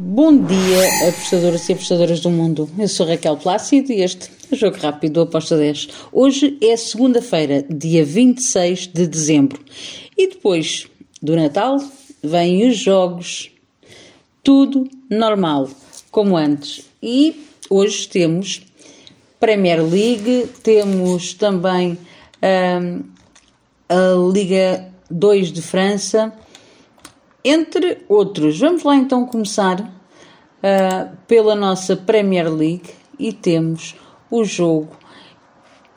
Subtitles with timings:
[0.00, 2.70] Bom dia, apostadoras e apostadoras do mundo.
[2.78, 5.88] Eu sou Raquel Plácido e este é o Jogo Rápido do Aposta 10.
[6.12, 9.60] Hoje é segunda-feira, dia 26 de dezembro.
[10.16, 10.86] E depois
[11.20, 11.78] do Natal
[12.22, 13.50] vêm os jogos.
[14.40, 15.68] Tudo normal,
[16.12, 16.84] como antes.
[17.02, 18.62] E hoje temos
[19.40, 21.98] Premier League, temos também
[22.80, 23.02] hum,
[23.88, 26.32] a Liga 2 de França
[27.44, 28.58] entre outros.
[28.58, 33.94] Vamos lá então começar uh, pela nossa Premier League e temos
[34.30, 34.96] o jogo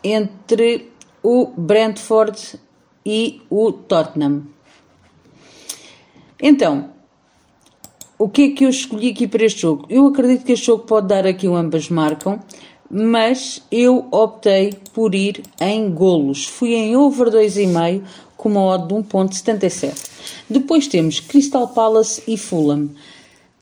[0.03, 0.91] entre
[1.23, 2.59] o Brentford
[3.05, 4.43] e o Tottenham.
[6.41, 6.91] Então,
[8.17, 9.85] o que é que eu escolhi aqui para este jogo?
[9.89, 12.39] Eu acredito que este jogo pode dar aqui o ambas marcam,
[12.91, 16.45] mas eu optei por ir em golos.
[16.45, 18.01] Fui em over 2,5
[18.35, 20.09] com uma odd de 1.77.
[20.49, 22.89] Depois temos Crystal Palace e Fulham.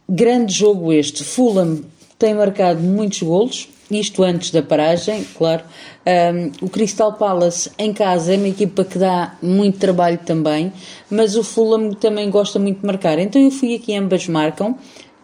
[0.08, 1.24] Grande jogo este.
[1.24, 1.84] Fulham
[2.18, 5.64] tem marcado muitos golos, isto antes da paragem, claro.
[6.06, 10.74] Um, o Crystal Palace em casa é uma equipa que dá muito trabalho também,
[11.10, 13.20] mas o Fulham também gosta muito de marcar.
[13.20, 14.76] Então eu fui aqui, ambas marcam,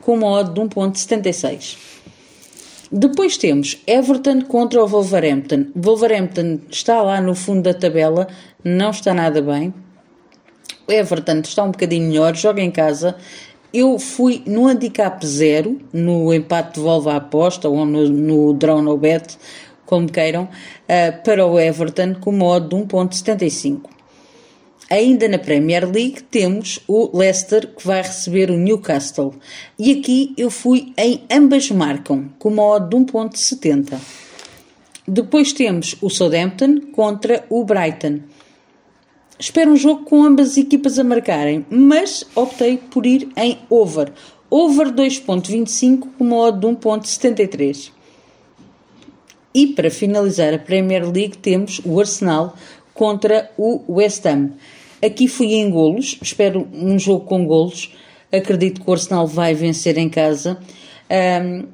[0.01, 1.77] com uma odd de 1.76.
[2.91, 5.67] Depois temos Everton contra o Wolverhampton.
[5.75, 8.27] Wolverhampton está lá no fundo da tabela,
[8.63, 9.73] não está nada bem.
[10.87, 13.15] Everton está um bocadinho melhor, joga em casa.
[13.73, 18.81] Eu fui no handicap zero, no empate de volva à aposta ou no, no draw
[18.81, 19.37] no bet,
[19.85, 23.94] como queiram, uh, para o Everton com modo de 1.75.
[24.89, 29.33] Ainda na Premier League temos o Leicester que vai receber o Newcastle.
[29.79, 33.97] E aqui eu fui em ambas marcam, com uma odd de 1.70.
[35.07, 38.19] Depois temos o Southampton contra o Brighton.
[39.39, 44.13] Espero um jogo com ambas as equipas a marcarem, mas optei por ir em over.
[44.49, 47.91] Over 2.25 com uma odd de 1.73.
[49.53, 52.55] E para finalizar a Premier League temos o Arsenal
[52.95, 54.53] contra o West Ham.
[55.05, 57.93] Aqui fui em golos, espero um jogo com golos.
[58.31, 60.57] Acredito que o Arsenal vai vencer em casa.
[61.43, 61.67] Um,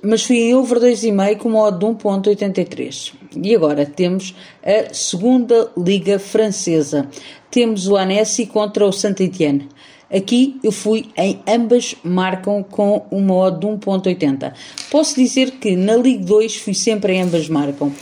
[0.00, 3.14] mas fui em over 2,5 com modo de 1.83.
[3.42, 7.08] E agora temos a segunda Liga Francesa.
[7.50, 9.68] Temos o Annecy contra o Saint-Étienne.
[10.10, 14.52] Aqui eu fui em ambas marcam com uma odd de 1.80.
[14.90, 17.92] Posso dizer que na Liga 2 fui sempre em ambas marcam.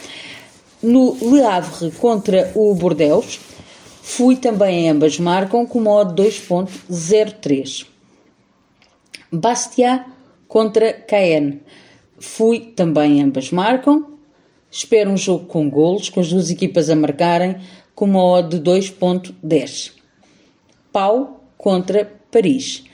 [0.87, 3.41] No Le Havre contra o Bordeaux,
[4.03, 7.85] fui também ambas marcam com modo 2.03.
[9.33, 10.07] Bastia
[10.47, 11.61] contra Cayenne,
[12.21, 14.13] fui também ambas marcam.
[14.71, 17.57] Espero um jogo com golos, com as duas equipas a marcarem,
[17.93, 19.91] com uma odd de 2.10.
[20.93, 22.85] Pau contra Paris.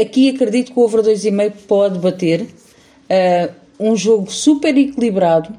[0.00, 2.40] Aqui acredito que o over 2,5 pode bater.
[2.40, 5.54] Uh, um jogo super equilibrado,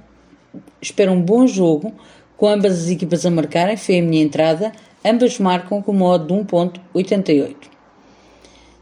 [0.82, 1.94] espero um bom jogo,
[2.38, 4.72] com ambas as equipas a marcarem, foi a minha entrada,
[5.06, 7.56] ambas marcam com modo de 1.88.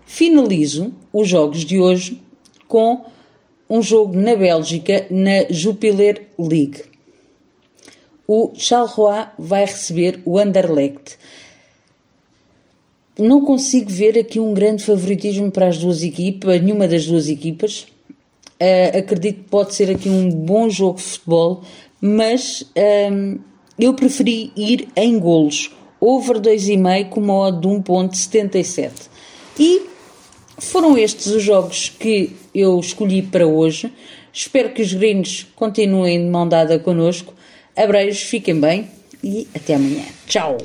[0.05, 2.21] Finalizo os jogos de hoje
[2.67, 3.05] com
[3.69, 6.83] um jogo na Bélgica, na Jupiler League.
[8.27, 11.17] O Charleroi vai receber o Anderlecht.
[13.17, 17.87] Não consigo ver aqui um grande favoritismo para as duas equipas, nenhuma das duas equipas.
[18.61, 21.61] Uh, acredito que pode ser aqui um bom jogo de futebol,
[22.01, 22.63] mas
[23.11, 23.39] um,
[23.77, 28.91] eu preferi ir em golos, over 2,5 com uma de 1.77.
[29.57, 29.81] E
[30.57, 33.91] foram estes os jogos que eu escolhi para hoje.
[34.33, 37.33] Espero que os gringos continuem de mão dada connosco.
[37.75, 38.87] Abreios, fiquem bem
[39.23, 40.05] e até amanhã.
[40.27, 40.57] Tchau!